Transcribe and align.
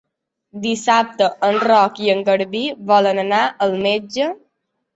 Dissabte 0.61 1.27
en 1.49 1.59
Roc 1.67 2.01
i 2.07 2.11
en 2.15 2.25
Garbí 2.31 2.63
volen 2.95 3.25
anar 3.27 3.45
al 3.69 3.79
metge. 3.87 4.35